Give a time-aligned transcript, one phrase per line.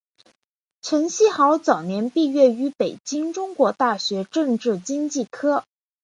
[0.81, 5.63] 陈希豪早年毕业于北京中国大学政治经济科。